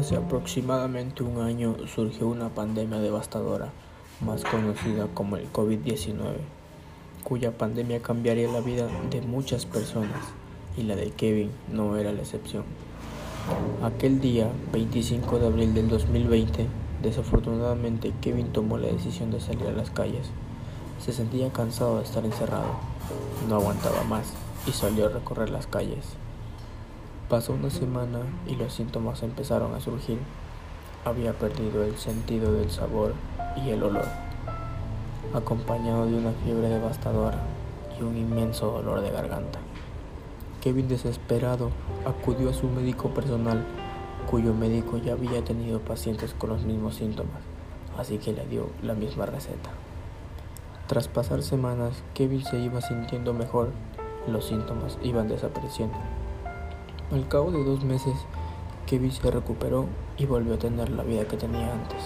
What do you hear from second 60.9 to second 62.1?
la vida que tenía antes.